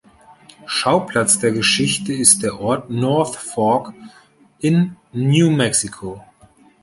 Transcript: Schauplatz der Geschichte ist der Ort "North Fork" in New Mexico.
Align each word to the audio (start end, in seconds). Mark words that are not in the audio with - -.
Schauplatz 0.65 1.37
der 1.37 1.51
Geschichte 1.51 2.11
ist 2.11 2.41
der 2.41 2.59
Ort 2.59 2.89
"North 2.89 3.35
Fork" 3.35 3.93
in 4.57 4.95
New 5.13 5.51
Mexico. 5.51 6.25